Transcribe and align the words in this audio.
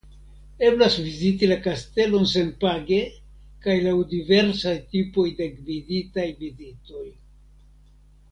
Eblas 0.67 0.93
viziti 1.07 1.49
la 1.51 1.57
kastelon 1.65 2.25
senpage 2.31 2.99
kaj 3.67 3.75
laŭ 3.89 3.93
diversaj 4.15 4.75
tipoj 4.95 5.27
de 5.41 5.49
gviditaj 5.59 6.27
vizitoj. 6.43 7.07